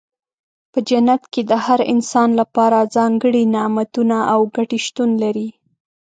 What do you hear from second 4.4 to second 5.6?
ګټې شتون لري.